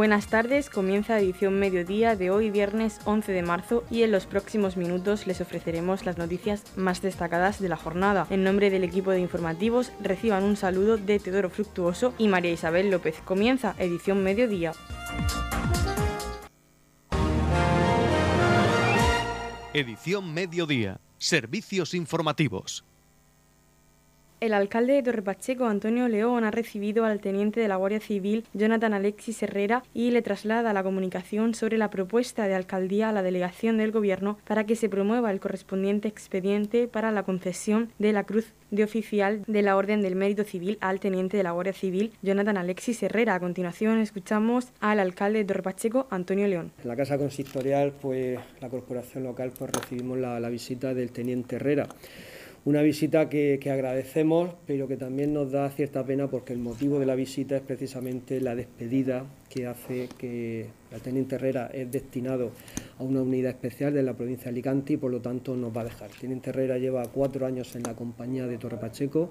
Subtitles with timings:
[0.00, 4.78] Buenas tardes, comienza edición mediodía de hoy viernes 11 de marzo y en los próximos
[4.78, 8.26] minutos les ofreceremos las noticias más destacadas de la jornada.
[8.30, 12.90] En nombre del equipo de informativos reciban un saludo de Teodoro Fructuoso y María Isabel
[12.90, 13.20] López.
[13.26, 14.72] Comienza edición mediodía.
[19.74, 20.98] Edición mediodía.
[21.18, 22.86] Servicios informativos.
[24.40, 28.94] El alcalde de Torrepacheco, Antonio León, ha recibido al teniente de la Guardia Civil, Jonathan
[28.94, 33.76] Alexis Herrera, y le traslada la comunicación sobre la propuesta de alcaldía a la delegación
[33.76, 38.54] del Gobierno para que se promueva el correspondiente expediente para la concesión de la cruz
[38.70, 42.56] de oficial de la Orden del Mérito Civil al teniente de la Guardia Civil, Jonathan
[42.56, 43.34] Alexis Herrera.
[43.34, 46.72] A continuación escuchamos al alcalde de Torrepacheco, Antonio León.
[46.82, 51.56] En la Casa Consistorial, pues la corporación local, pues recibimos la, la visita del teniente
[51.56, 51.86] Herrera.
[52.62, 57.06] Una visita que, agradecemos, pero que también nos da cierta pena porque el motivo de
[57.06, 62.50] la visita es precisamente la despedida que hace que el teniente Herrera es destinado
[62.98, 65.80] a una unidad especial de la provincia de Alicante y por lo tanto nos va
[65.80, 66.10] a dejar.
[66.10, 69.30] Teniente Herrera lleva cuatro años en la compañía de Torre Pacheco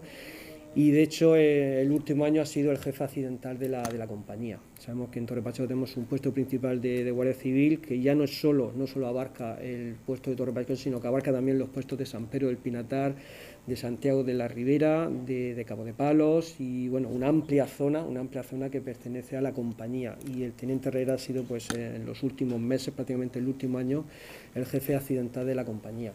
[0.75, 3.98] y de hecho eh, el último año ha sido el jefe accidental de la, de
[3.98, 4.59] la compañía.
[4.78, 8.23] Sabemos que en Torre Pacheco tenemos un puesto principal de, Guardia Civil que ya no
[8.23, 11.70] es solo, no solo abarca el puesto de Torre Pacheco, sino que abarca también los
[11.70, 13.16] puestos de San Pedro del Pinatar,
[13.66, 18.20] de Santiago de la Ribera, de, Cabo de Palos y bueno, una amplia zona, una
[18.20, 20.17] amplia zona que pertenece a la compañía.
[20.34, 24.06] Y el teniente Herrera ha sido pues en los últimos meses, prácticamente el último año,
[24.53, 26.14] el jefe accidental de la compañía.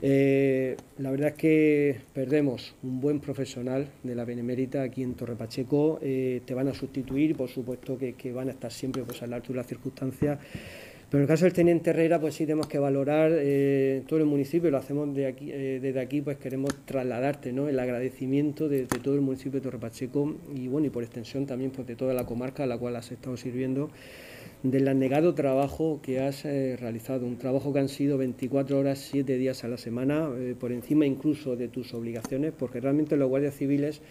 [0.00, 5.34] Eh, la verdad es que perdemos un buen profesional de la Benemérita aquí en Torre
[5.34, 5.98] Pacheco.
[6.02, 9.40] Eh, te van a sustituir, por supuesto que, van a estar siempre pues, a la
[9.40, 10.38] de las circunstancias.
[11.10, 14.26] Pero en el caso del teniente Herrera, pues sí tenemos que valorar eh, todo el
[14.26, 17.68] municipio, lo hacemos de aquí, desde aquí, pues queremos trasladarte ¿no?
[17.68, 21.70] el agradecimiento de, todo el municipio de Torre Pacheco y bueno, y por extensión también
[21.70, 23.90] pues, de toda la comarca a la cual has estado sirviendo
[24.62, 29.36] del anegado trabajo que has eh, realizado, un trabajo que han sido 24 horas, 7
[29.38, 33.54] días a la semana, eh, por encima incluso de tus obligaciones, porque realmente los guardias
[33.54, 34.02] civiles,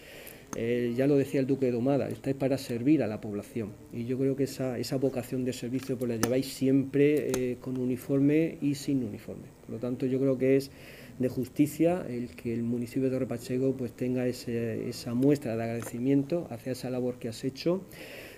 [0.56, 3.72] eh, ya lo decía el duque de Domada, estáis para servir a la población.
[3.92, 8.58] Y yo creo que esa, esa vocación de servicio pues la lleváis siempre con uniforme
[8.60, 9.48] y sin uniforme.
[9.62, 10.70] Por lo tanto, yo creo que es
[11.18, 16.72] de justicia el que el municipio de Torre pues tenga esa muestra de agradecimiento hacia
[16.72, 17.82] esa labor que has hecho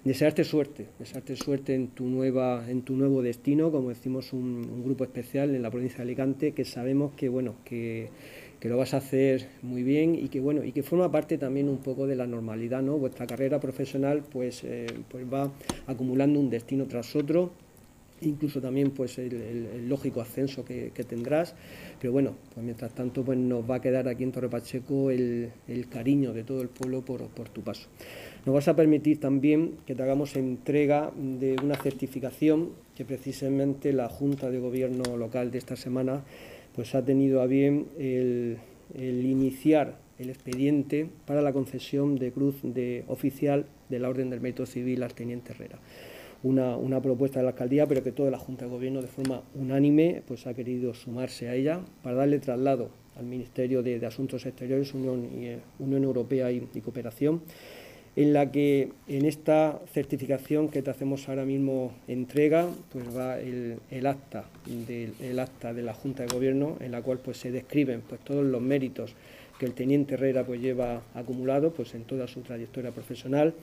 [0.04, 5.04] desearte suerte, desearte suerte en tu, nueva, en tu nuevo destino, como decimos un, grupo
[5.04, 8.09] especial en la provincia de Alicante, que sabemos que, bueno, que,
[8.69, 11.78] lo vas a hacer muy bien y que, bueno, y que forma parte también un
[11.78, 12.98] poco de la normalidad, ¿no?
[12.98, 15.50] Vuestra carrera profesional pues, eh, pues va
[15.87, 17.53] acumulando un destino tras otro
[18.22, 21.54] incluso también pues el, lógico ascenso que, tendrás
[22.00, 25.50] pero bueno pues mientras tanto pues nos va a quedar aquí en Torre Pacheco el,
[25.88, 27.88] cariño de todo el pueblo por, por tu paso
[28.44, 34.09] nos vas a permitir también que te hagamos entrega de una certificación que precisamente la
[34.09, 36.22] Junta de Gobierno local de esta semana
[36.75, 38.59] pues ha tenido a bien el,
[38.97, 44.67] iniciar el expediente para la concesión de cruz de oficial de la Orden del Mérito
[44.67, 45.79] Civil al Teniente Herrera.
[46.43, 49.43] Una, una, propuesta de la alcaldía, pero que toda la Junta de Gobierno de forma
[49.55, 54.95] unánime pues ha querido sumarse a ella para darle traslado al Ministerio de, Asuntos Exteriores,
[54.95, 57.43] Unión, y, Unión Europea y Cooperación
[58.16, 64.06] en la que en esta certificación que te hacemos ahora mismo entrega, pues va el,
[64.06, 68.21] acta del acta de la Junta de Gobierno, en la cual pues se describen pues
[68.22, 69.15] todos los méritos
[69.59, 73.54] que el teniente Herrera pues lleva acumulado pues en toda su trayectoria profesional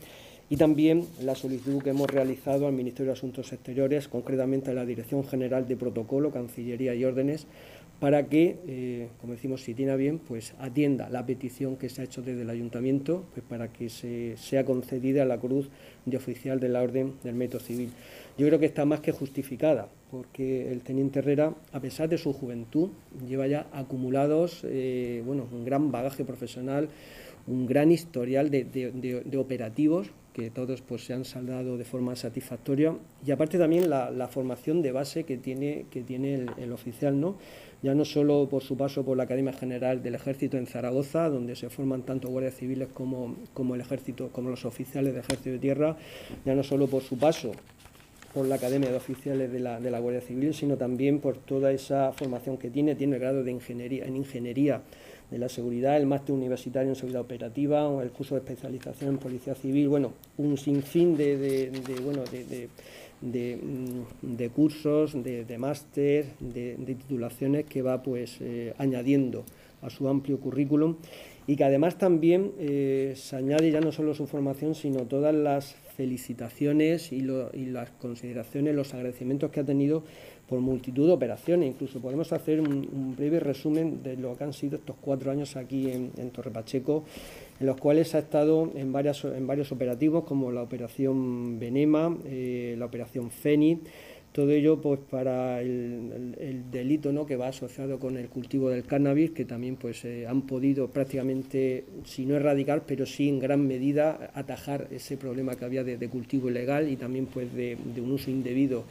[0.49, 4.85] y también la solicitud que hemos realizado al Ministerio de Asuntos Exteriores, concretamente a la
[4.85, 7.47] Dirección General de Protocolo, Cancillería y Órdenes,
[7.99, 12.03] para que, eh, como decimos, si tiene bien, pues atienda la petición que se ha
[12.03, 15.69] hecho desde el ayuntamiento, pues para que se, sea concedida la cruz
[16.05, 17.89] de oficial de la Orden del Método Civil.
[18.37, 22.33] Yo creo que está más que justificada, porque el teniente Herrera, a pesar de su
[22.33, 22.89] juventud,
[23.27, 26.89] lleva ya acumulados eh, bueno, un gran bagaje profesional,
[27.47, 32.95] un gran historial de operativos que todos pues, se han saldado de forma satisfactoria
[33.25, 37.38] y aparte también la, formación de base que tiene, que tiene el, oficial, ¿no?
[37.81, 41.56] ya no solo por su paso por la Academia General del Ejército en Zaragoza, donde
[41.56, 45.57] se forman tanto guardias civiles como, como el ejército, como los oficiales del Ejército de
[45.60, 45.98] Tierra,
[46.45, 47.54] ya no solo por su paso
[48.31, 51.72] por la Academia de Oficiales de la, de la Guardia Civil, sino también por toda
[51.72, 54.84] esa formación que tiene, tiene el grado de ingeniería, en ingeniería
[55.31, 59.18] de la seguridad, el máster universitario en seguridad operativa, o el curso de especialización en
[59.18, 61.71] policía civil, bueno, un sinfín de,
[62.03, 62.69] bueno, de,
[63.21, 69.44] de, cursos, de, máster, de, titulaciones que va pues eh, añadiendo
[69.81, 70.95] a su amplio currículum
[71.47, 75.75] y que además también eh, se añade ya no solo su formación, sino todas las
[75.95, 80.03] felicitaciones y, las consideraciones, los agradecimientos que ha tenido
[80.47, 81.69] por multitud de operaciones.
[81.69, 85.89] Incluso podemos hacer un, breve resumen de lo que han sido estos cuatro años aquí
[85.89, 87.03] en, Torre Pacheco,
[87.59, 92.75] en los cuales ha estado en, varias, en varios operativos, como la operación Venema, eh,
[92.77, 93.79] la operación Feni,
[94.38, 97.25] todo ello pues para el, delito ¿no?
[97.25, 101.85] que va asociado con el cultivo del cannabis, que también pues eh, han podido prácticamente,
[102.05, 106.51] si no erradicar, pero sí en gran medida atajar ese problema que había de, cultivo
[106.51, 108.83] ilegal y también pues de, un uso indebido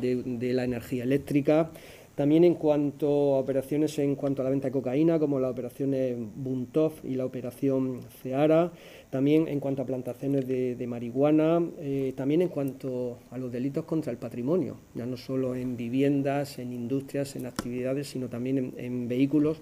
[0.00, 1.70] de, la energía eléctrica.
[2.14, 5.94] También en cuanto a operaciones en cuanto a la venta de cocaína, como la operación
[6.36, 8.70] Buntov y la operación Ceara,
[9.14, 14.10] también en cuanto a plantaciones de, marihuana, eh, también en cuanto a los delitos contra
[14.10, 19.58] el patrimonio, ya no solo en viviendas, en industrias, en actividades, sino también en, vehículos,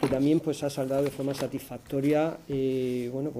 [0.00, 3.32] que también pues ha saldado de forma satisfactoria, eh, bueno,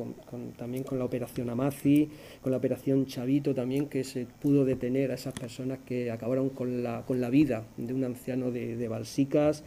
[0.56, 2.08] también con la operación Amazi,
[2.42, 6.82] con la operación Chavito también, que se pudo detener a esas personas que acabaron con
[6.82, 9.64] la, con la vida de un anciano de, Balsicas,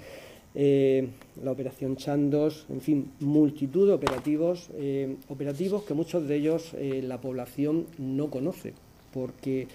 [0.55, 1.09] eh,
[1.43, 7.21] la operación Chandos, en fin, multitud de operativos, eh, operativos que muchos de ellos la
[7.21, 8.73] población no conoce,
[9.13, 9.67] porque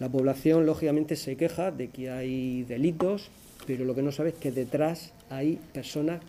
[0.00, 3.30] la población lógicamente se queja de que hay delitos,
[3.66, 6.20] pero lo que no sabe es que detrás hay personas,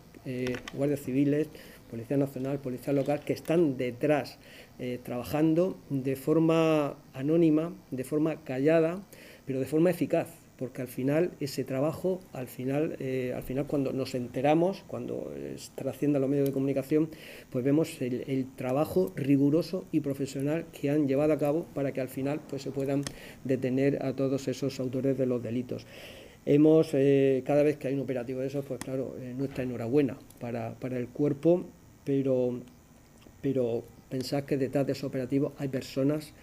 [0.74, 1.50] guardias civiles,
[1.90, 4.40] Policía Nacional, Policía Local, que están detrás
[5.04, 9.04] trabajando de forma anónima, de forma callada,
[9.46, 10.28] pero de forma eficaz
[10.58, 15.34] porque al final ese trabajo, al final, eh, al final cuando nos enteramos, cuando
[15.76, 17.10] trascienda los medios de comunicación,
[17.50, 22.10] pues vemos el, trabajo riguroso y profesional que han llevado a cabo para que al
[22.10, 23.04] final pues se puedan
[23.44, 25.86] detener a todos esos autores de los delitos.
[26.46, 30.18] Hemos, eh, cada vez que hay un operativo de esos, pues claro, eh, nuestra enhorabuena
[30.40, 31.66] para, para el cuerpo,
[32.04, 32.60] pero,
[33.42, 36.34] pero pensad que detrás de esos operativos hay personas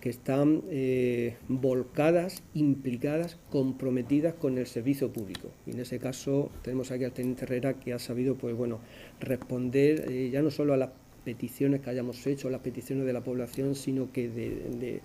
[0.00, 5.50] que están eh, volcadas, implicadas, comprometidas con el servicio público.
[5.66, 8.80] Y en ese caso tenemos aquí al teniente Herrera que ha sabido pues, bueno,
[9.20, 10.90] responder eh, ya no solo a las
[11.24, 15.00] peticiones que hayamos hecho, las peticiones de la población, sino que de,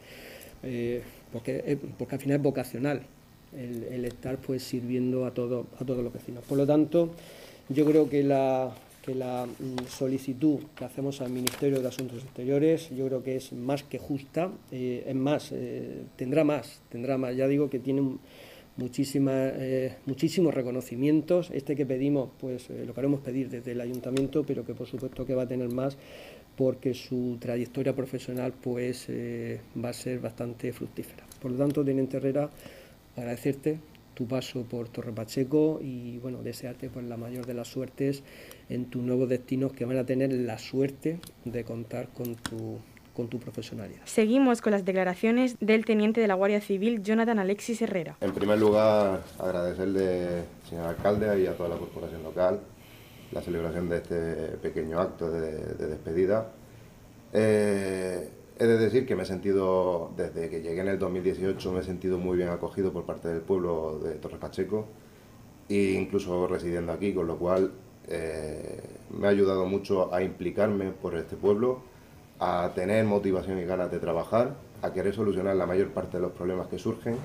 [0.63, 1.01] eh,
[1.33, 3.01] porque, porque al final es vocacional
[3.57, 6.43] el, estar pues sirviendo a, todo, a todos los vecinos.
[6.43, 7.11] Por lo tanto,
[7.69, 8.73] yo creo que la,
[9.05, 13.53] que la mm, solicitud que hacemos al Ministerio de Asuntos Exteriores yo creo que es
[13.53, 18.17] más que justa, eh, es más, eh, tendrá más, tendrá más, ya digo que tiene
[18.77, 24.65] muchísima, eh, muchísimos reconocimientos, este que pedimos pues lo queremos pedir desde el Ayuntamiento, pero
[24.65, 25.97] que por supuesto que va a tener más
[26.57, 31.25] porque su trayectoria profesional pues va a ser bastante fructífera.
[31.41, 32.49] Por lo tanto, Teniente Herrera,
[33.15, 33.79] agradecerte
[34.13, 38.23] tu paso por Torre Pacheco y bueno, desearte pues la mayor de las suertes
[38.69, 42.79] en tus nuevos destinos que van a tener la suerte de contar con tu
[43.15, 44.01] con tu profesionalidad.
[44.03, 48.17] Seguimos con las declaraciones del teniente de la Guardia Civil, Jonathan Alexis Herrera.
[48.19, 52.59] En primer lugar, agradecerle, señor alcalde, y a toda la corporación local
[53.31, 56.51] la celebración de este pequeño acto de, despedida.
[57.33, 61.81] Eh, He de decir que me he sentido, desde que llegué en el 2018, me
[61.81, 64.85] he sentido muy bien acogido por parte del pueblo de Torres Pacheco,
[65.67, 67.73] e incluso residiendo aquí, con lo cual
[68.07, 71.81] eh, me ha ayudado mucho a implicarme por este pueblo,
[72.39, 76.31] a tener motivación y ganas de trabajar, a querer solucionar la mayor parte de los
[76.31, 77.17] problemas que surgen,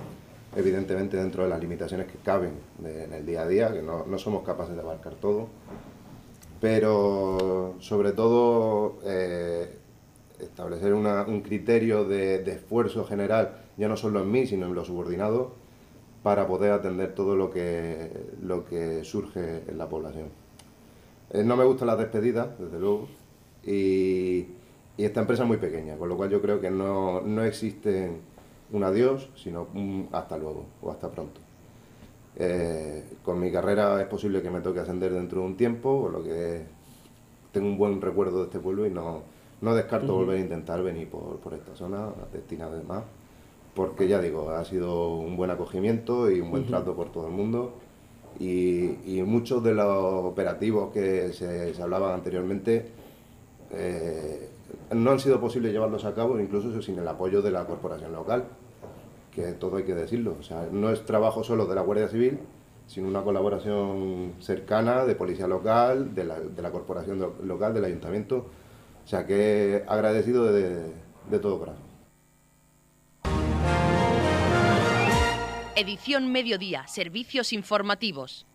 [0.57, 2.55] evidentemente dentro de las limitaciones que caben
[2.85, 5.47] en el día a día, que no, somos capaces de abarcar todo,
[6.61, 9.80] pero sobre todo eh,
[10.43, 15.49] establecer un criterio de, esfuerzo general, ya no solo en mí, sino en los subordinados,
[16.23, 20.29] para poder atender todo lo que, surge en la población.
[21.31, 23.09] Eh, no me gustan las despedidas, desde luego,
[23.65, 24.47] y,
[24.99, 28.11] esta empresa es muy pequeña, con lo cual yo creo que no, no existe
[28.71, 29.69] un adiós, sino
[30.13, 31.41] hasta luego o hasta pronto.
[32.37, 36.13] Eh, con mi carrera es posible que me toque ascender dentro de un tiempo, por
[36.13, 36.63] lo que
[37.53, 39.23] tengo un buen recuerdo de este pueblo y no,
[39.61, 43.05] no descarto volver a intentar venir por, por esta zona, destinada además,
[43.75, 47.33] porque ya digo, ha sido un buen acogimiento y un buen trato por todo el
[47.33, 47.75] mundo.
[48.39, 52.87] Y, muchos de los operativos que se, hablaban anteriormente
[53.71, 54.49] eh,
[54.93, 58.45] no han sido posible llevarlos a cabo, incluso sin el apoyo de la corporación local,
[59.33, 60.37] que todo hay que decirlo.
[60.41, 62.39] O sea, no es trabajo solo de la Guardia Civil,
[62.87, 68.47] sino una colaboración cercana de policía local, de la, de la corporación local, del ayuntamiento
[69.05, 70.93] o sea que agradecido de,
[71.41, 71.91] todo corazón.
[75.77, 78.47] Edición Mediodía, Servicios Informativos.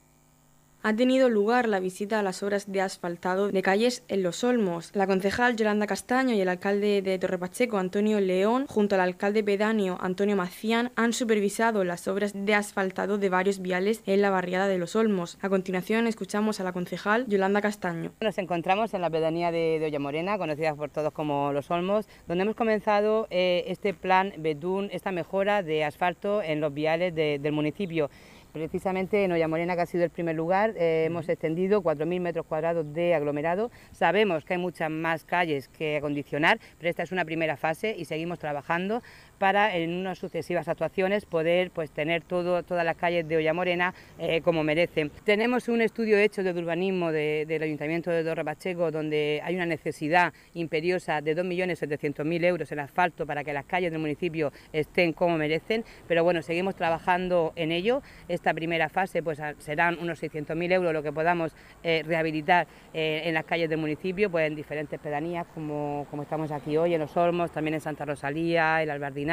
[0.86, 4.92] Ha tenido lugar la visita a las obras de asfaltado de calles en Los Olmos.
[4.94, 9.98] La concejal Yolanda Castaño y el alcalde de Torrepacheco, Antonio León, junto al alcalde pedáneo
[10.00, 14.78] Antonio Macián, han supervisado las obras de asfaltado de varios viales en la barriada de
[14.78, 15.40] Los Olmos.
[15.42, 18.12] A continuación escuchamos a la concejal Yolanda Castaño.
[18.22, 22.44] Nos encontramos en la pedanía de, de Ollamorena, conocida por todos como Los Olmos, donde
[22.44, 28.12] hemos comenzado eh, este plan Betún, esta mejora de asfalto en los viales del municipio.
[28.56, 32.86] Precisamente en Ollamorena, que ha sido el primer lugar, eh, hemos extendido 4.000 metros cuadrados
[32.94, 33.70] de aglomerado.
[33.92, 38.06] Sabemos que hay muchas más calles que acondicionar, pero esta es una primera fase y
[38.06, 39.04] seguimos trabajando
[39.38, 44.64] para en unas sucesivas actuaciones poder pues, tener todas las calles de Ollamorena eh, como
[44.64, 45.12] merecen.
[45.24, 50.34] Tenemos un estudio hecho de urbanismo del Ayuntamiento de Torre Pacheco donde hay una necesidad
[50.54, 55.84] imperiosa de 2.700.000 euros en asfalto para que las calles del municipio estén como merecen,
[56.08, 58.02] pero bueno, seguimos trabajando en ello.
[58.28, 63.34] Esta primera fase pues serán unos 600.000 euros lo que podamos eh, rehabilitar eh, en
[63.34, 67.16] las calles del municipio, pues en diferentes pedanías como, como estamos aquí hoy, en Los
[67.18, 69.25] Olmos, también en Santa Rosalía, el Albardín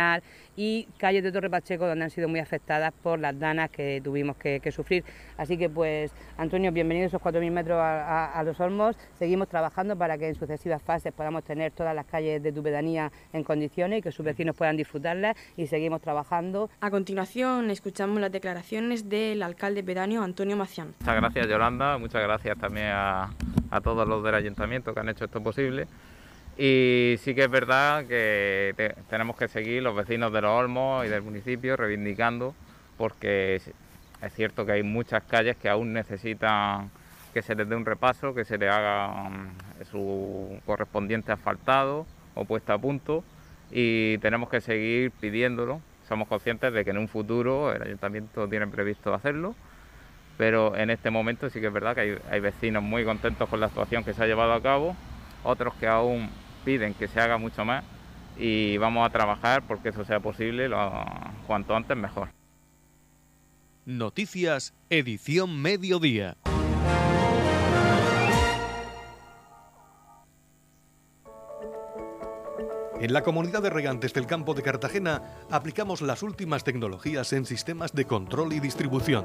[0.57, 4.37] y calles de Torre Pacheco donde han sido muy afectadas por las danas que tuvimos
[4.37, 5.05] que, sufrir.
[5.37, 8.97] Así que pues Antonio, bienvenido a esos 4.000 metros a, Los Olmos.
[9.19, 13.13] Seguimos trabajando para que en sucesivas fases podamos tener todas las calles de tu pedanía
[13.33, 16.71] en condiciones y que sus vecinos puedan disfrutarlas y seguimos trabajando.
[16.81, 20.95] A continuación escuchamos las declaraciones del alcalde pedáneo Antonio Macián.
[21.01, 23.31] Muchas gracias Yolanda, muchas gracias también a,
[23.71, 25.87] a todos los del ayuntamiento que han hecho esto posible.
[26.57, 31.09] Y sí que es verdad que tenemos que seguir los vecinos de los Olmos y
[31.09, 32.55] del municipio reivindicando
[33.03, 33.73] porque es,
[34.35, 36.91] cierto que hay muchas calles que aún necesitan
[37.35, 42.45] que se les dé un repaso, que se les haga mm, su correspondiente asfaltado o
[42.45, 43.25] puesta a punto
[43.71, 45.81] y tenemos que seguir pidiéndolo.
[46.07, 49.55] Somos conscientes de que en un futuro el ayuntamiento tiene previsto hacerlo,
[50.37, 53.61] pero en este momento sí que es verdad que hay, hay vecinos muy contentos con
[53.61, 54.95] la actuación que se ha llevado a cabo,
[55.43, 56.31] otros que aún
[56.65, 57.85] piden que se haga mucho más
[58.39, 61.05] y vamos a trabajar porque eso sea posible lo,
[61.47, 62.29] cuanto antes mejor.
[63.85, 66.37] Noticias, edición mediodía.
[73.01, 77.93] En la comunidad de regantes del campo de Cartagena aplicamos las últimas tecnologías en sistemas
[77.93, 79.25] de control y distribución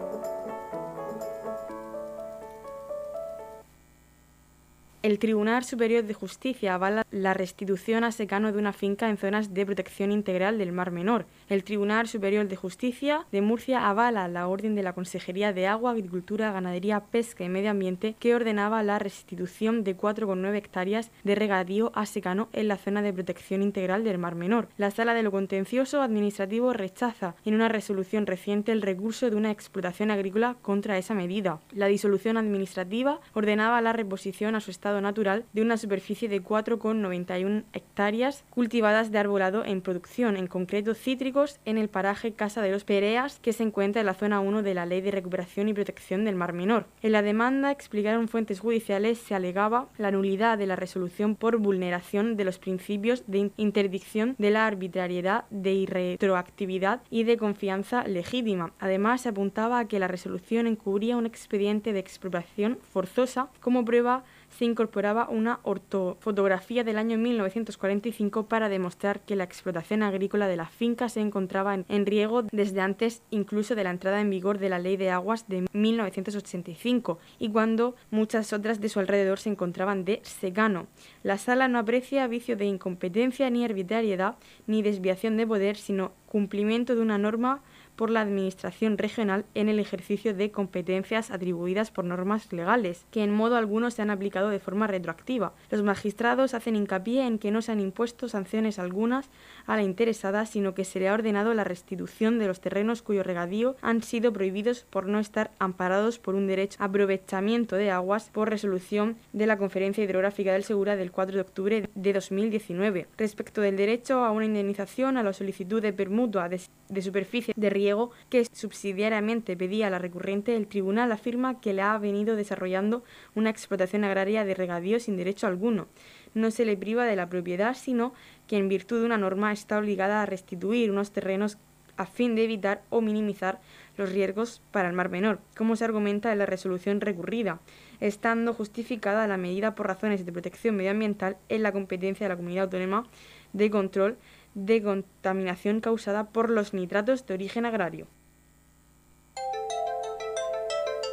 [5.03, 9.51] El Tribunal Superior de Justicia avala la restitución a secano de una finca en zonas
[9.51, 11.25] de protección integral del Mar Menor.
[11.49, 15.89] El Tribunal Superior de Justicia de Murcia avala la orden de la Consejería de Agua,
[15.89, 21.91] Agricultura, Ganadería, Pesca y Medio Ambiente que ordenaba la restitución de 4,9 hectáreas de regadío
[21.95, 24.67] a secano en la zona de protección integral del Mar Menor.
[24.77, 29.49] La Sala de lo Contencioso Administrativo rechaza en una resolución reciente el recurso de una
[29.49, 31.59] explotación agrícola contra esa medida.
[31.71, 37.63] La disolución administrativa ordenaba la reposición a su estado natural de una superficie de 4,91
[37.71, 42.83] hectáreas cultivadas de arbolado en producción, en concreto cítricos, en el paraje Casa de los
[42.83, 46.25] Pereas, que se encuentra en la zona 1 de la Ley de Recuperación y Protección
[46.25, 46.87] del Mar Menor.
[47.01, 52.35] En la demanda, explicaron fuentes judiciales, se alegaba la nulidad de la resolución por vulneración
[52.35, 58.73] de los principios de interdicción de la arbitrariedad, de irretroactividad y de confianza legítima.
[58.79, 64.23] Además, se apuntaba a que la resolución encubría un expediente de expropiación forzosa como prueba
[64.57, 70.67] se incorporaba una ortofotografía del año 1945 para demostrar que la explotación agrícola de la
[70.67, 74.79] finca se encontraba en, riego desde antes incluso de la entrada en vigor de la
[74.79, 80.19] Ley de Aguas de 1985 y cuando muchas otras de su alrededor se encontraban de
[80.23, 80.87] secano.
[81.23, 84.35] La sala no aprecia vicio de incompetencia ni arbitrariedad
[84.67, 87.61] ni desviación de poder, sino cumplimiento de una norma
[88.01, 93.31] por la Administración regional en el ejercicio de competencias atribuidas por normas legales, que en
[93.31, 95.53] modo alguno se han aplicado de forma retroactiva.
[95.69, 99.29] Los magistrados hacen hincapié en que no se han impuesto sanciones algunas
[99.67, 103.21] a la interesada, sino que se le ha ordenado la restitución de los terrenos cuyo
[103.21, 108.31] regadío han sido prohibidos por no estar amparados por un derecho a aprovechamiento de aguas
[108.33, 113.05] por resolución de la Conferencia Hidrográfica del Segura del 4 de octubre de 2019.
[113.15, 117.69] Respecto del derecho a una indemnización a la solicitud de permutua de, de superficie de
[117.69, 117.90] riego
[118.29, 123.03] que subsidiariamente pedía la recurrente, el tribunal afirma que le ha venido desarrollando
[123.35, 125.87] una explotación agraria de regadío sin derecho alguno.
[126.33, 128.13] No se le priva de la propiedad, sino
[128.47, 131.57] que en virtud de una norma está obligada a restituir unos terrenos
[131.97, 133.59] a fin de evitar o minimizar
[133.97, 137.59] los riesgos para el mar menor, como se argumenta en la resolución recurrida,
[137.99, 142.65] estando justificada la medida por razones de protección medioambiental en la competencia de la comunidad
[142.65, 143.05] autónoma
[143.53, 144.17] de control
[144.53, 148.07] de contaminación causada por los nitratos de origen agrario.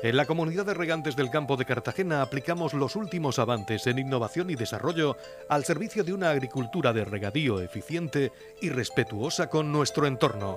[0.01, 4.49] En la comunidad de regantes del campo de Cartagena aplicamos los últimos avances en innovación
[4.49, 5.17] y desarrollo
[5.49, 8.31] al servicio de una agricultura de regadío eficiente
[8.63, 10.55] y respetuosa con nuestro entorno.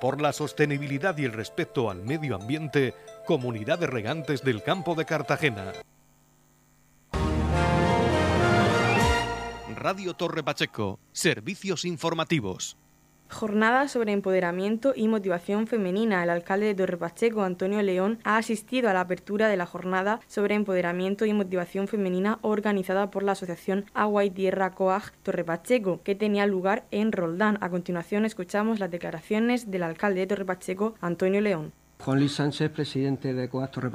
[0.00, 2.94] Por la sostenibilidad y el respeto al medio ambiente,
[3.26, 5.72] Comunidad de Regantes del Campo de Cartagena.
[9.82, 12.76] Radio Torre Pacheco, Servicios Informativos.
[13.28, 16.22] Jornada sobre empoderamiento y motivación femenina.
[16.22, 20.20] El alcalde de Torre Pacheco, Antonio León, ha asistido a la apertura de la jornada
[20.28, 26.00] sobre empoderamiento y motivación femenina organizada por la Asociación Agua y Tierra Coag Torre Pacheco,
[26.04, 27.58] que tenía lugar en Roldán.
[27.60, 31.72] A continuación escuchamos las declaraciones del alcalde de Torre Pacheco, Antonio León.
[32.04, 33.88] Juan Luis Sánchez, presidente de Coag Torre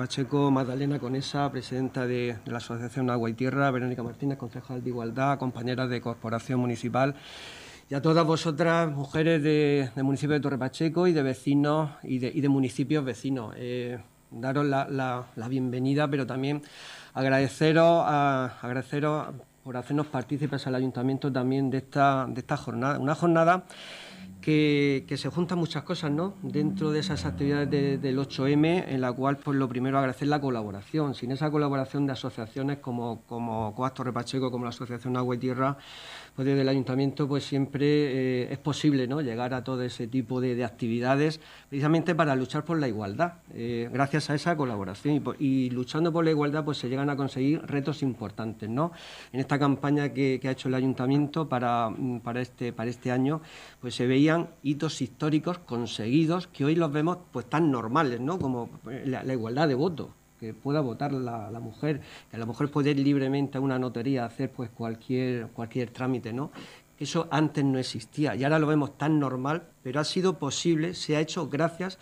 [0.50, 5.38] Magdalena Conesa, presidenta de, de la Asociación Agua y Tierra, Verónica Martínez, concejal de Igualdad,
[5.38, 7.16] compañera de Corporación Municipal
[7.90, 12.20] y a todas vosotras, mujeres de, del municipio de Torre Pacheco y de vecinos y
[12.20, 13.54] de, de municipios vecinos.
[13.58, 14.00] Eh,
[14.32, 16.62] daros la, bienvenida, pero también
[17.14, 19.36] agradeceros, agradeceros
[19.66, 23.00] por hacernos partícipes al ayuntamiento también de esta, de esta jornada.
[23.00, 23.66] Una jornada
[24.42, 26.36] que, se juntan muchas cosas ¿no?
[26.42, 30.40] dentro de esas actividades de, del 8M, en la cual pues lo primero agradecer la
[30.40, 31.16] colaboración.
[31.16, 35.40] Sin esa colaboración de asociaciones como, como Coas Torre Pacheco, como la Asociación Agua y
[35.40, 35.78] Tierra,
[36.38, 39.22] pues desde el ayuntamiento pues siempre eh, es posible ¿no?
[39.22, 43.34] llegar a todo ese tipo de, de, actividades precisamente para luchar por la igualdad.
[43.54, 47.64] Eh, gracias a esa colaboración y, luchando por la igualdad pues se llegan a conseguir
[47.64, 48.70] retos importantes.
[48.70, 48.94] ¿no?
[49.34, 51.90] En esta campaña que, que ha hecho el ayuntamiento para,
[52.24, 53.42] para, este, para este año
[53.82, 58.40] pues se veían hitos históricos conseguidos que hoy los vemos pues tan normales ¿no?
[58.40, 58.70] como
[59.06, 62.92] la, la igualdad de voto que pueda votar la, la, mujer, que la mujer puede
[62.92, 66.52] ir libremente a una notaría a hacer pues cualquier, cualquier trámite, ¿no?
[67.00, 71.16] Eso antes no existía y ahora lo vemos tan normal, pero ha sido posible, se
[71.16, 72.00] ha hecho gracias a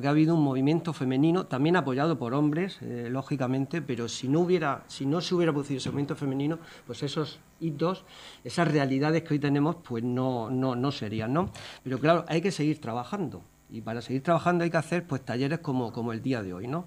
[0.00, 4.40] que ha habido un movimiento femenino, también apoyado por hombres, eh, lógicamente, pero si no,
[4.40, 8.04] hubiera, si no se hubiera producido ese movimiento femenino, pues esos hitos,
[8.44, 11.50] esas realidades que hoy tenemos, pues no, no, no serían, ¿no?
[11.82, 13.42] Pero claro, hay que seguir trabajando.
[13.70, 16.66] Y para seguir trabajando hay que hacer pues talleres como, como el día de hoy,
[16.66, 16.86] ¿no?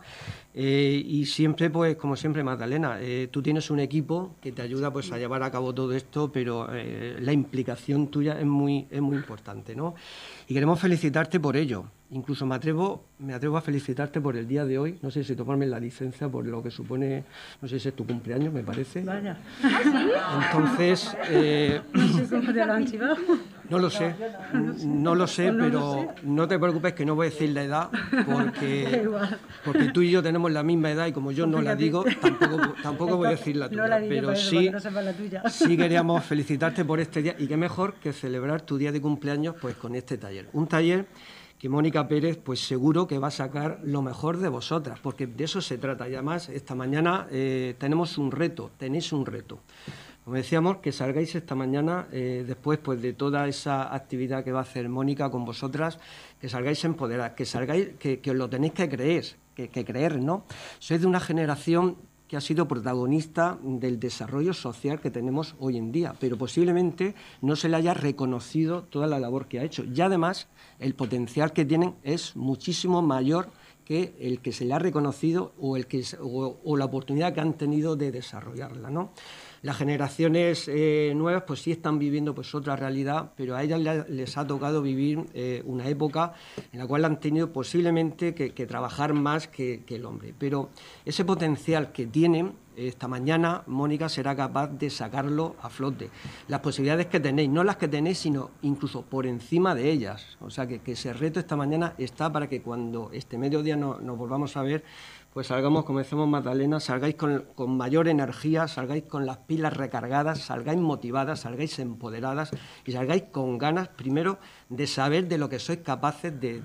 [0.54, 4.92] Eh, y siempre, pues, como siempre, Magdalena, eh, tú tienes un equipo que te ayuda
[4.92, 9.02] pues a llevar a cabo todo esto, pero eh, la implicación tuya es muy, es
[9.02, 9.94] muy importante, ¿no?
[10.48, 11.86] Y queremos felicitarte por ello.
[12.10, 15.00] Incluso me atrevo, me atrevo a felicitarte por el día de hoy.
[15.02, 17.24] No sé si tomarme la licencia por lo que supone,
[17.62, 19.02] no sé si es tu cumpleaños, me parece.
[19.02, 19.38] Vaya.
[20.46, 21.16] Entonces.
[21.94, 23.18] No sé cómo te lo han chivado.
[23.72, 24.14] No lo sé,
[24.84, 27.90] no lo sé, pero no te preocupes que no voy a decir la edad,
[28.26, 29.08] porque,
[29.64, 32.74] porque tú y yo tenemos la misma edad y como yo no la digo, tampoco,
[32.84, 34.02] tampoco voy a decir la tuya.
[34.10, 34.70] Pero sí,
[35.50, 39.56] sí queríamos felicitarte por este día y qué mejor que celebrar tu día de cumpleaños
[39.62, 40.50] pues con este taller.
[40.52, 41.08] Un taller
[41.58, 45.46] que Mónica Pérez pues seguro que va a sacar lo mejor de vosotras, porque de
[45.46, 46.10] eso se trata.
[46.10, 49.60] Y además esta mañana eh, tenemos un reto, tenéis un reto.
[50.24, 54.60] Como decíamos, que salgáis esta mañana, eh, después pues, de toda esa actividad que va
[54.60, 55.98] a hacer Mónica con vosotras,
[56.40, 60.22] que salgáis empoderadas, que salgáis, que, que os lo tenéis que creer, que, que creer,
[60.22, 60.46] ¿no?
[60.78, 65.92] Sois de una generación que ha sido protagonista del desarrollo social que tenemos hoy en
[65.92, 69.84] día, pero posiblemente no se le haya reconocido toda la labor que ha hecho.
[69.84, 70.48] Y además,
[70.80, 73.50] el potencial que tienen es muchísimo mayor
[73.84, 77.42] que el que se le ha reconocido o, el que, o, o la oportunidad que
[77.42, 79.12] han tenido de desarrollarla, ¿no?
[79.64, 84.38] Las generaciones eh, nuevas pues sí están viviendo pues otra realidad, pero a ellas les,
[84.38, 86.34] ha tocado vivir eh, una época
[86.74, 90.34] en la cual han tenido posiblemente que, trabajar más que, el hombre.
[90.38, 90.70] Pero
[91.06, 96.10] ese potencial que tienen, esta mañana Mónica será capaz de sacarlo a flote.
[96.48, 100.38] Las posibilidades que tenéis, no las que tenéis, sino incluso por encima de ellas.
[100.40, 104.00] O sea que, que ese reto esta mañana está para que cuando este mediodía no,
[104.00, 104.84] nos volvamos a ver,
[105.34, 110.80] pues salgamos, como decimos Magdalena, salgáis con, mayor energía, salgáis con las pilas recargadas, salgáis
[110.80, 112.52] motivadas, salgáis empoderadas
[112.86, 116.62] y salgáis con ganas, primero, de saber de lo que sois capaces de,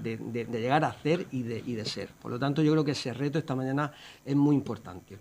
[0.51, 2.09] llegar a hacer y de, y de ser.
[2.21, 3.93] Por lo tanto, yo creo que ese reto esta mañana
[4.25, 5.19] es muy importante.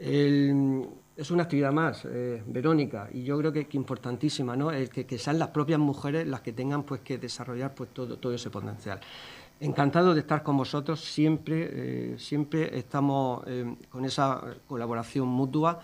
[0.00, 4.72] Es una actividad más, eh, Verónica, y yo creo que, que importantísima, ¿no?
[4.72, 8.50] El que, sean las propias mujeres las que tengan pues, que desarrollar pues, todo ese
[8.50, 8.98] potencial.
[9.62, 15.78] Encantado de estar con vosotros, siempre, eh, siempre estamos eh, con esa colaboración mutua.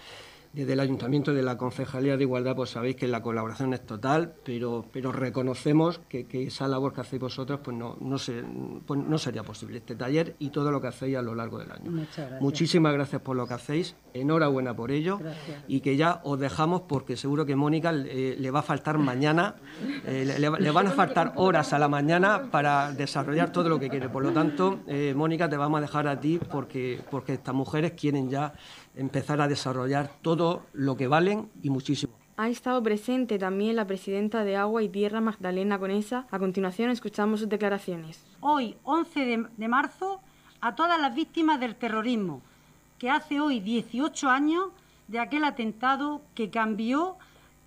[0.53, 4.35] Desde el Ayuntamiento de la Concejalía de Igualdad, pues sabéis que la colaboración es total,
[4.45, 8.43] pero, pero reconocemos que, esa labor que hacéis vosotros pues no, no, se,
[8.87, 11.71] pues no sería posible este taller y todo lo que hacéis a lo largo del
[11.71, 12.07] año.
[12.41, 15.21] Muchísimas gracias por lo que hacéis, enhorabuena por ello
[15.67, 19.57] y que ya os dejamos porque seguro que Mónica le va a faltar mañana,
[20.07, 24.09] eh, le, van a faltar horas a la mañana para desarrollar todo lo que quiere.
[24.09, 27.93] Por lo tanto, eh, Mónica, te vamos a dejar a ti porque, porque estas mujeres
[27.93, 28.55] quieren ya
[28.99, 32.13] empezar a desarrollar todo lo que valen y muchísimo.
[32.37, 36.27] Ha estado presente también la presidenta de Agua y Tierra, Magdalena Conesa.
[36.31, 38.25] A continuación escuchamos sus declaraciones.
[38.41, 40.21] Hoy, 11 de, marzo,
[40.61, 42.43] a todas las víctimas del terrorismo,
[42.99, 44.67] que hace hoy 18 años
[45.09, 47.17] de aquel atentado que cambió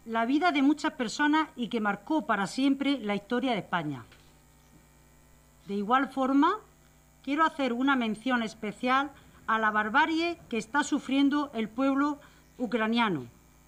[0.05, 4.05] la vida de muchas personas y que marcó para siempre la historia de España.
[5.67, 6.57] De igual forma,
[7.23, 9.11] quiero hacer una mención especial
[9.47, 12.19] a la barbarie que está sufriendo el pueblo
[12.57, 13.27] ucraniano,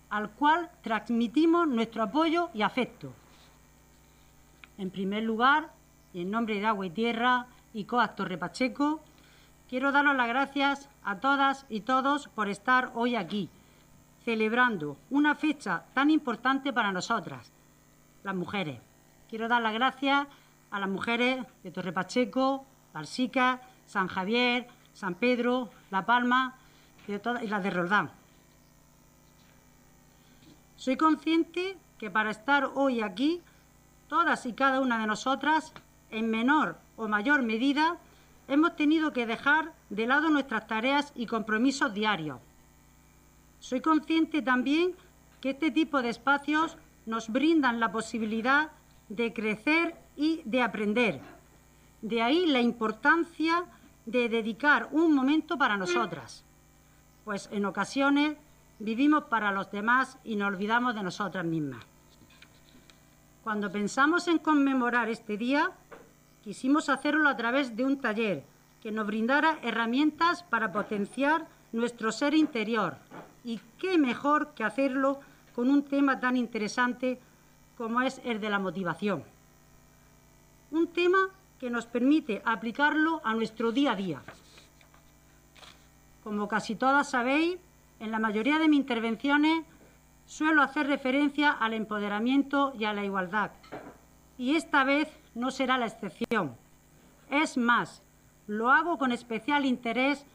[0.09, 3.13] al cual transmitimos nuestro apoyo y afecto.
[4.77, 5.71] En primer lugar,
[6.13, 9.01] y en nombre de Agua y Tierra y COAC Torre Pacheco,
[9.67, 13.49] quiero daros las gracias a todas y todos por estar hoy aquí,
[14.23, 17.51] celebrando una fecha tan importante para nosotras,
[18.23, 18.79] las mujeres.
[19.29, 20.27] Quiero dar las gracias
[20.69, 26.55] a las mujeres de Torre Pacheco, Barsica, San Javier, San Pedro, La Palma
[27.07, 28.11] y las de Roldán.
[30.75, 33.41] Soy consciente que para estar hoy aquí,
[34.07, 35.73] todas y cada una de nosotras,
[36.11, 37.97] en menor o mayor medida,
[38.47, 42.39] hemos tenido que dejar de lado nuestras tareas y compromisos diarios.
[43.59, 44.93] Soy consciente también
[45.39, 48.71] que este tipo de espacios nos brindan la posibilidad
[49.09, 51.21] de crecer y de aprender.
[52.01, 53.65] De ahí la importancia
[54.05, 56.43] de dedicar un momento para nosotras,
[57.23, 58.35] pues en ocasiones
[58.79, 61.83] vivimos para los demás y nos olvidamos de nosotras mismas.
[63.43, 65.71] Cuando pensamos en conmemorar este día,
[66.43, 68.43] quisimos hacerlo a través de un taller
[68.81, 72.97] que nos brindara herramientas para potenciar nuestro ser interior.
[73.43, 75.19] Y qué mejor que hacerlo
[75.55, 77.19] con un tema tan interesante
[77.77, 79.23] como es el de la motivación.
[80.71, 81.29] Un tema
[81.63, 84.21] que nos permite aplicarlo a nuestro día a día.
[86.21, 87.57] Como casi todas sabéis,
[88.01, 89.63] en la mayoría de mis intervenciones
[90.25, 93.51] suelo hacer referencia al empoderamiento y a la igualdad.
[94.37, 96.57] Y esta vez no será la excepción.
[97.29, 98.01] Es más,
[98.45, 100.25] lo hago con especial interés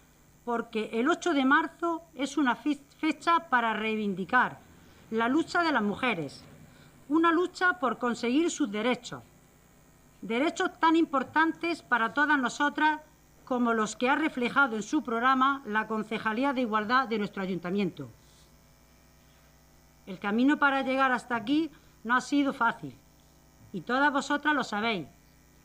[0.46, 4.60] porque el 8 de marzo es una fecha para reivindicar
[5.10, 6.42] la lucha de las mujeres,
[7.10, 9.22] una lucha por conseguir sus derechos,
[10.20, 13.00] Derechos tan importantes para todas nosotras
[13.44, 18.10] como los que ha reflejado en su programa la Concejalía de Igualdad de nuestro Ayuntamiento.
[20.06, 21.70] El camino para llegar hasta aquí
[22.02, 22.94] no ha sido fácil
[23.72, 25.06] y todas vosotras lo sabéis,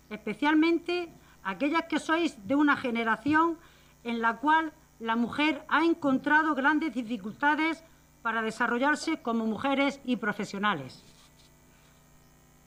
[0.09, 1.09] especialmente
[1.43, 3.57] aquellas que sois de una generación
[4.03, 7.83] en la cual la mujer ha encontrado grandes dificultades
[8.21, 11.03] para desarrollarse como mujeres y profesionales.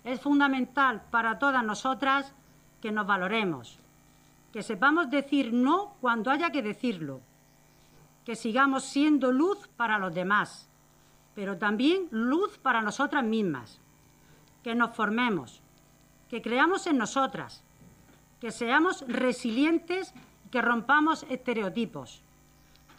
[0.07, 2.33] Es fundamental para todas nosotras
[2.81, 3.81] que nos valoremos,
[4.53, 7.21] que sepamos decir no cuando haya que decirlo,
[8.25, 10.69] que sigamos siendo luz para los demás,
[11.35, 13.81] pero también luz para nosotras mismas,
[14.63, 15.61] que nos formemos,
[16.31, 17.65] que creamos en nosotras,
[18.41, 20.15] que seamos resilientes
[20.53, 22.23] que rompamos estereotipos,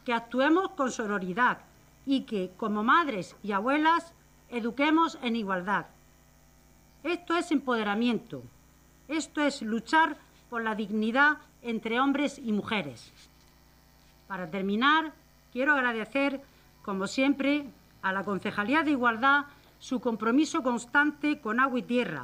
[0.03, 1.59] que actuemos con sororidad
[2.05, 4.13] y que, como madres y abuelas,
[4.49, 5.85] eduquemos en igualdad
[7.03, 8.43] esto es empoderamiento.
[9.07, 10.17] Esto es luchar
[10.49, 13.11] por la dignidad entre hombres y mujeres.
[14.27, 15.13] Para terminar,
[15.53, 16.41] quiero agradecer,
[16.83, 17.65] como siempre,
[18.01, 19.45] a la Concejalía de Igualdad
[19.79, 22.23] su compromiso constante con agua y tierra.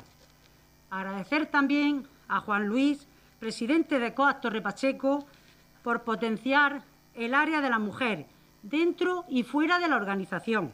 [0.89, 3.07] Agradecer también a Juan Luis,
[3.39, 5.25] presidente de COAC Torre Pacheco,
[5.83, 6.83] por potenciar
[7.13, 8.25] el área de la mujer
[8.63, 10.71] dentro y fuera de la organización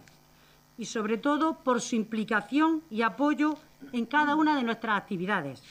[0.80, 3.58] y sobre todo por su implicación y apoyo
[3.92, 5.62] en cada una de nuestras actividades.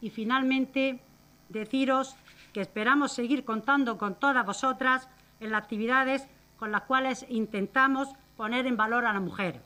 [0.00, 0.98] Y finalmente,
[1.48, 2.16] deciros
[2.52, 5.08] que esperamos seguir contando con todas vosotras
[5.38, 6.26] en las actividades
[6.58, 9.62] con las cuales intentamos poner en valor a la mujer.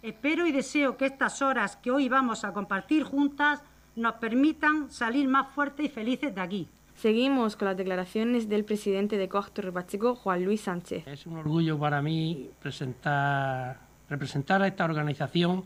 [0.00, 3.64] Espero y deseo que estas horas que hoy vamos a compartir juntas
[3.96, 6.68] nos permitan salir más fuertes y felices de aquí.
[6.96, 11.06] Seguimos con las declaraciones del presidente de Torre Pacheco, Juan Luis Sánchez.
[11.06, 13.78] Es un orgullo para mí presentar,
[14.08, 15.64] representar a esta organización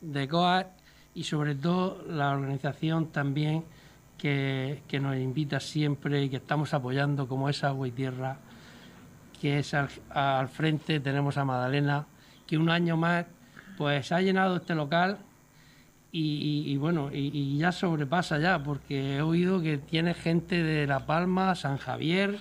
[0.00, 0.68] de COAC
[1.14, 3.64] y sobre todo la organización también
[4.16, 8.38] que, nos invita siempre y que estamos apoyando como es Agua y Tierra,
[9.38, 12.06] que es al, frente, tenemos a Madalena,
[12.46, 13.26] que un año más
[13.76, 15.18] pues ha llenado este local
[16.12, 21.54] y, bueno, y, ya sobrepasa ya, porque he oído que tiene gente de La Palma,
[21.54, 22.38] San Javier,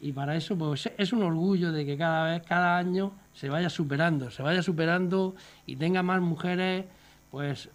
[0.00, 3.70] y para eso pues es un orgullo de que cada vez, cada año se vaya
[3.70, 5.34] superando, se vaya superando
[5.66, 6.84] y tenga más mujeres
[7.30, 7.68] pues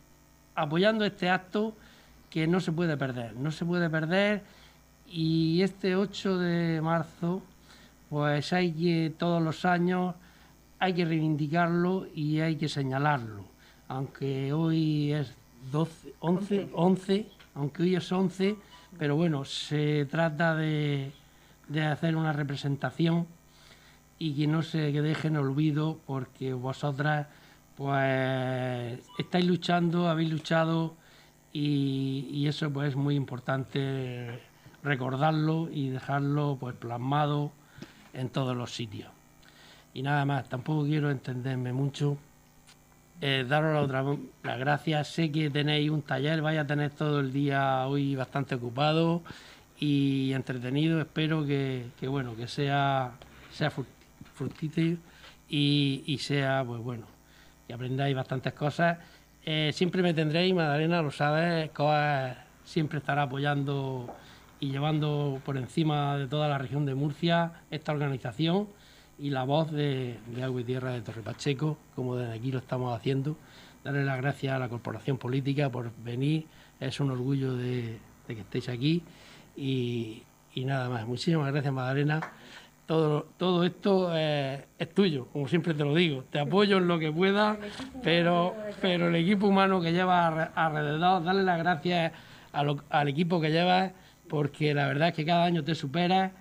[0.56, 1.76] apoyando este acto
[2.30, 4.44] que no se puede perder, no se puede perder.
[5.08, 7.42] Y este 8 de marzo
[8.10, 10.16] pues hay que todos los años
[10.80, 13.46] hay que reivindicarlo y hay que señalarlo,
[13.88, 15.34] aunque hoy es
[15.72, 18.56] 12, 11, 11, aunque hoy es 11,
[18.98, 21.12] pero bueno, se trata de,
[21.68, 23.28] de hacer una representación
[24.20, 27.28] y que no se deje en olvido porque vosotras
[27.76, 30.96] pues estáis luchando, habéis luchado
[31.54, 34.40] y, eso pues es muy importante
[34.84, 37.52] recordarlo y dejarlo pues plasmado
[38.14, 39.10] en todos los sitios.
[39.94, 42.18] Y nada más, tampoco quiero entenderme mucho.
[43.20, 44.04] Eh, daros otra
[44.44, 45.08] las gracias.
[45.08, 49.24] Sé que tenéis un taller, vais a tener todo el día hoy bastante ocupado
[49.80, 51.02] y entretenido.
[51.02, 53.12] Espero que, bueno, que sea,
[54.36, 54.98] fructífero
[55.50, 57.08] y, sea, pues bueno,
[57.68, 59.00] que aprendáis bastantes cosas.
[59.46, 61.72] Eh, siempre me tendréis, Madalena, lo sabes,
[62.66, 64.14] siempre estará apoyando
[64.60, 68.68] y llevando por encima de toda la región de Murcia esta organización
[69.20, 72.96] y la voz de, Agua y Tierra de Torre Pacheco, como desde aquí lo estamos
[72.96, 73.38] haciendo.
[73.84, 76.46] Darle las gracias a la Corporación Política por venir,
[76.80, 79.04] es un orgullo de, que estéis aquí
[79.56, 81.08] y, y nada más.
[81.08, 82.22] Muchísimas gracias, Madalena
[82.88, 86.24] todo, todo esto es tuyo, como siempre te lo digo.
[86.32, 87.58] Te apoyo en lo que pueda,
[88.04, 92.14] pero, pero el equipo humano que llevas alrededor, dale las gracias
[92.54, 93.92] al equipo que llevas,
[94.28, 96.32] porque la verdad es que cada año te superas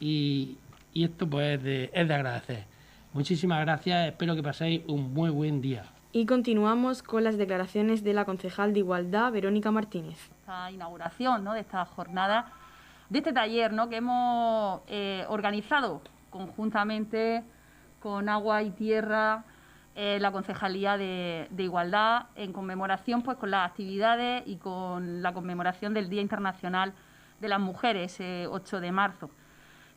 [0.00, 0.56] y,
[1.04, 2.64] esto pues es de, es de agradecer.
[3.12, 5.84] Muchísimas gracias, espero que paséis un muy buen día.
[6.12, 10.18] Y continuamos con las declaraciones de la concejal de Igualdad, Verónica Martínez.
[10.40, 11.52] Esta inauguración ¿no?
[11.52, 12.52] de esta jornada
[13.10, 13.88] de este taller ¿no?
[13.88, 17.44] que hemos eh, organizado conjuntamente
[18.00, 19.44] con Agua y Tierra,
[19.94, 25.94] eh, la Concejalía de, Igualdad, en conmemoración pues, con las actividades y con la conmemoración
[25.94, 26.92] del Día Internacional
[27.40, 29.30] de las Mujeres, 8 de marzo.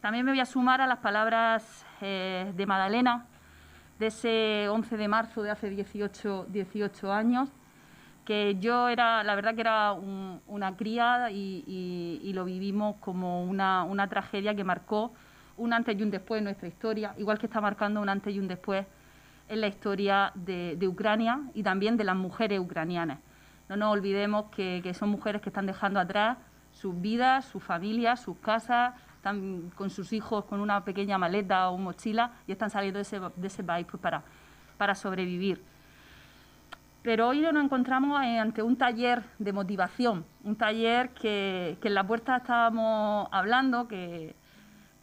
[0.01, 3.25] También me voy a sumar a las palabras eh, de Madalena,
[3.99, 7.49] de ese 11 de marzo de hace 18, 18 años,
[8.23, 14.55] que yo era, la verdad que era una cría y, lo vivimos como una, tragedia
[14.55, 15.12] que marcó
[15.57, 18.39] un antes y un después en nuestra historia, igual que está marcando un antes y
[18.39, 18.85] un después
[19.49, 23.19] en la historia de, Ucrania y también de las mujeres ucranianas.
[23.67, 26.38] No nos olvidemos que, son mujeres que están dejando atrás
[26.71, 31.77] sus vidas, sus familias, sus casas, están con sus hijos con una pequeña maleta o
[31.77, 34.23] mochila y están saliendo de ese, de ese país pues, para,
[34.77, 35.62] para sobrevivir.
[37.03, 42.38] Pero hoy nos encontramos ante un taller de motivación, un taller que, en la puerta
[42.38, 44.36] estábamos hablando, que,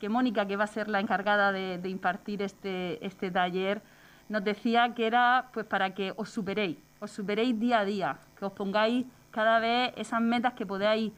[0.09, 3.83] Mónica, que va a ser la encargada de, impartir este, este, taller,
[4.31, 8.47] nos decía que era pues para que os superéis, os superéis día a día, que
[8.47, 11.13] os pongáis cada vez esas metas que podáis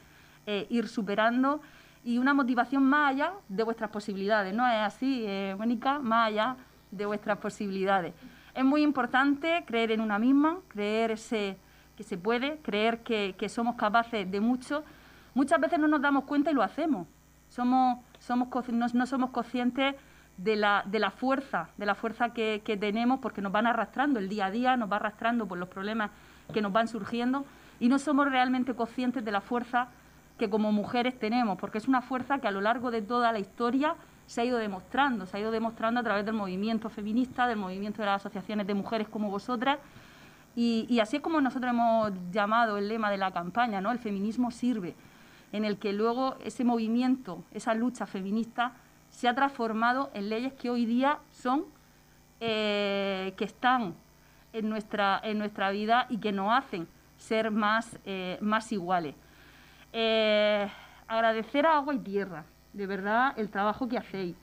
[0.47, 1.61] eh, ir superando
[2.09, 4.55] y una motivación más allá de vuestras posibilidades.
[4.55, 5.99] ¿No es así, eh, Mónica?
[5.99, 6.57] Más allá
[6.91, 8.15] de vuestras posibilidades.
[8.55, 11.59] Es muy importante creer en una misma, creer ese,
[11.99, 14.85] que se puede, creer que, somos capaces de mucho.
[15.35, 17.07] Muchas veces no nos damos cuenta y lo hacemos.
[17.51, 18.49] Somos, somos,
[18.95, 19.95] no, somos conscientes
[20.39, 24.31] de la, de la fuerza, de la fuerza que, tenemos porque nos van arrastrando el
[24.31, 26.11] día a día, nos va arrastrando por los problemas
[26.55, 27.45] que nos van surgiendo
[27.79, 29.89] y no somos realmente conscientes de la fuerza
[30.39, 33.39] que como mujeres tenemos, porque es una fuerza que a lo largo de toda la
[33.39, 33.97] historia
[34.27, 38.03] se ha ido demostrando, se ha ido demostrando a través del movimiento feminista, del movimiento
[38.03, 39.79] de las asociaciones de mujeres como vosotras,
[40.61, 43.93] y, así es como nosotros hemos llamado el lema de la campaña, ¿no?
[43.93, 44.97] El feminismo sirve,
[45.53, 48.73] en el que luego ese movimiento, esa lucha feminista,
[49.09, 51.65] se ha transformado en leyes que hoy día son,
[52.41, 53.95] eh, que están
[54.53, 59.15] en nuestra, en nuestra vida y que nos hacen ser más, eh, más iguales.
[59.93, 60.69] Eh,
[61.07, 64.37] agradecer a Agua y Tierra, de verdad el trabajo que hacéis.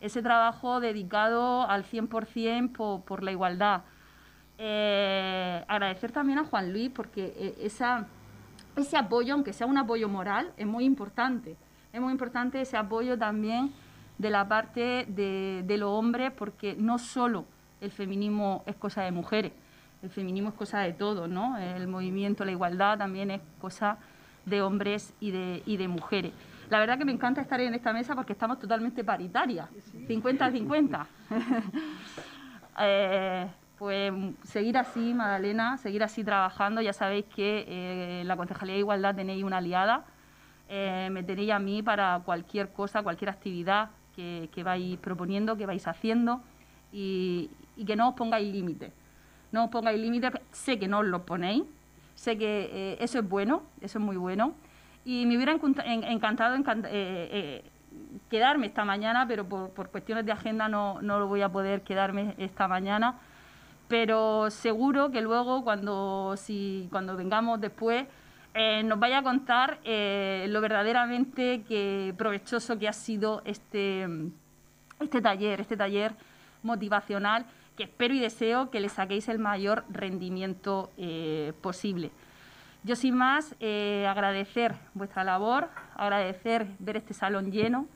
[0.00, 3.82] Ese trabajo dedicado al 100% por, por la igualdad.
[4.58, 10.52] Eh, agradecer también a Juan Luis porque eh, ese apoyo, aunque sea un apoyo moral,
[10.56, 11.56] es muy importante.
[11.92, 13.72] Es muy importante ese apoyo también
[14.18, 17.44] de la parte de, de los hombres porque no solo
[17.80, 19.52] el feminismo es cosa de mujeres,
[20.02, 21.58] el feminismo es cosa de todos, ¿no?
[21.58, 23.98] El movimiento, la igualdad también es cosa
[24.46, 26.32] de hombres y de, y de mujeres.
[26.70, 29.68] La verdad que me encanta estar en esta mesa porque estamos totalmente paritarias,
[30.08, 31.06] 50-50.
[32.78, 33.46] Eh,
[33.78, 34.12] pues
[34.44, 36.82] seguir así, Madalena, seguir así trabajando.
[36.82, 40.04] Ya sabéis que eh, en la Concejalía de Igualdad tenéis una aliada.
[40.68, 45.86] Eh, me tenéis a mí para cualquier cosa, cualquier actividad que, vais proponiendo, que vais
[45.86, 46.40] haciendo
[46.92, 47.50] y,
[47.86, 48.92] que no os pongáis límites.
[49.52, 51.64] No os pongáis límites, sé que no os los ponéis,
[52.16, 54.54] sé que eso es bueno, eso es muy bueno.
[55.04, 56.56] Y me hubiera encantado
[58.28, 62.34] quedarme esta mañana, pero por, cuestiones de agenda no, no lo voy a poder quedarme
[62.38, 63.14] esta mañana.
[63.88, 68.06] Pero seguro que luego, cuando, si, cuando vengamos después,
[68.54, 74.08] eh, nos vaya a contar eh, lo verdaderamente que provechoso que ha sido este,
[74.98, 76.14] este taller, este taller
[76.62, 82.10] motivacional, que espero y deseo que le saquéis el mayor rendimiento eh, posible.
[82.84, 87.88] Yo sin más agradecer vuestra labor, agradecer ver este salón lleno,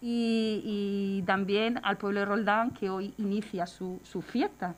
[0.00, 4.74] y, también al pueblo de Roldán que hoy inicia su, fiesta.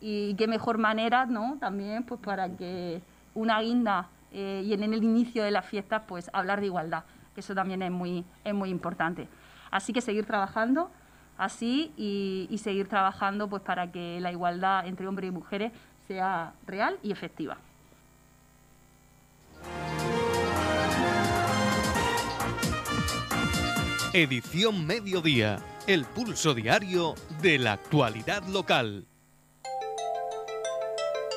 [0.00, 1.56] Y qué mejor manera, ¿no?
[1.60, 3.00] También pues para que
[3.34, 7.40] una guinda eh, y en el inicio de la fiesta pues hablar de igualdad, que
[7.40, 9.28] eso también es muy, es muy importante.
[9.70, 10.90] Así que seguir trabajando
[11.36, 15.72] así y, seguir trabajando pues para que la igualdad entre hombres y mujeres
[16.06, 17.58] sea real y efectiva.
[24.12, 29.06] Edición Mediodía, el pulso diario de la actualidad local.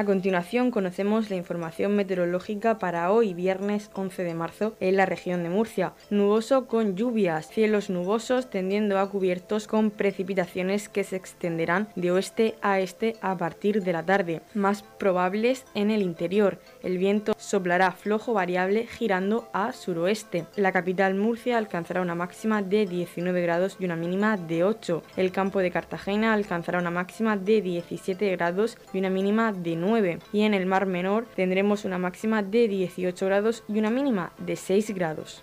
[0.00, 5.42] A continuación conocemos la información meteorológica para hoy viernes 11 de marzo en la región
[5.42, 5.92] de Murcia.
[6.08, 12.54] Nuboso con lluvias, cielos nubosos tendiendo a cubiertos con precipitaciones que se extenderán de oeste
[12.62, 16.58] a este a partir de la tarde, más probables en el interior.
[16.82, 20.46] El viento soplará flojo variable girando a suroeste.
[20.56, 25.02] La capital Murcia alcanzará una máxima de 19 grados y una mínima de 8.
[25.16, 30.18] El campo de Cartagena alcanzará una máxima de 17 grados y una mínima de 9
[30.32, 34.56] y en el Mar Menor tendremos una máxima de 18 grados y una mínima de
[34.56, 35.42] 6 grados.